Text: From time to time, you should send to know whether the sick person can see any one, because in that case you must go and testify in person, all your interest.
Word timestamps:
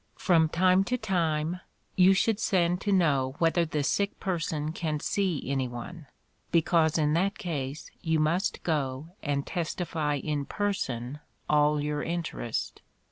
From 0.17 0.49
time 0.49 0.83
to 0.85 0.97
time, 0.97 1.59
you 1.95 2.13
should 2.15 2.39
send 2.39 2.81
to 2.81 2.91
know 2.91 3.35
whether 3.37 3.65
the 3.65 3.83
sick 3.83 4.19
person 4.19 4.71
can 4.71 4.99
see 4.99 5.47
any 5.47 5.67
one, 5.67 6.07
because 6.51 6.97
in 6.97 7.13
that 7.13 7.37
case 7.37 7.91
you 8.01 8.19
must 8.19 8.63
go 8.63 9.09
and 9.21 9.45
testify 9.45 10.15
in 10.15 10.45
person, 10.45 11.19
all 11.47 11.79
your 11.79 12.01
interest. 12.01 12.81